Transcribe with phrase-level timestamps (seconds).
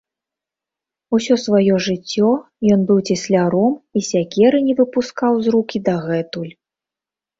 [1.17, 2.31] Усё сваё жыццё
[2.75, 6.53] ён быў цесляром і сякеры не выпускаў з рук і дагэтуль.